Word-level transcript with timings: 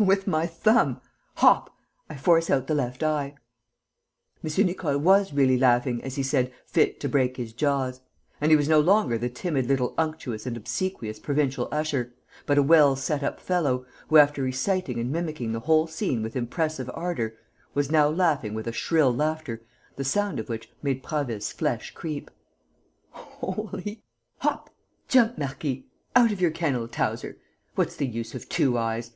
with 0.00 0.28
my 0.28 0.46
thumb 0.46 1.00
hop, 1.38 1.74
I 2.08 2.14
force 2.14 2.50
out 2.50 2.68
the 2.68 2.74
left 2.76 3.02
eye!" 3.02 3.34
M. 4.44 4.64
Nicole 4.66 4.96
was 4.96 5.32
really 5.32 5.58
laughing, 5.58 6.00
as 6.04 6.14
he 6.14 6.22
said, 6.22 6.52
fit 6.64 7.00
to 7.00 7.08
break 7.08 7.36
his 7.36 7.52
jaws. 7.52 8.00
And 8.40 8.52
he 8.52 8.56
was 8.56 8.68
no 8.68 8.78
longer 8.78 9.18
the 9.18 9.28
timid 9.28 9.66
little 9.66 9.94
unctuous 9.98 10.46
and 10.46 10.56
obsequious 10.56 11.18
provincial 11.18 11.68
usher, 11.72 12.14
but 12.46 12.56
a 12.58 12.62
well 12.62 12.94
set 12.94 13.24
up 13.24 13.40
fellow, 13.40 13.86
who, 14.06 14.18
after 14.18 14.40
reciting 14.40 15.00
and 15.00 15.10
mimicking 15.10 15.50
the 15.50 15.58
whole 15.66 15.88
scene 15.88 16.22
with 16.22 16.36
impressive 16.36 16.88
ardour, 16.94 17.34
was 17.74 17.90
now 17.90 18.08
laughing 18.08 18.54
with 18.54 18.68
a 18.68 18.72
shrill 18.72 19.12
laughter 19.12 19.62
the 19.96 20.04
sound 20.04 20.38
of 20.38 20.48
which 20.48 20.70
made 20.80 21.02
Prasville's 21.02 21.50
flesh 21.50 21.90
creep: 21.90 22.30
"Hop! 23.40 24.70
Jump, 25.08 25.36
Marquis! 25.36 25.88
Out 26.14 26.30
of 26.30 26.40
your 26.40 26.52
kennel, 26.52 26.86
Towzer! 26.86 27.36
What's 27.74 27.96
the 27.96 28.06
use 28.06 28.36
of 28.36 28.48
two 28.48 28.78
eyes? 28.78 29.06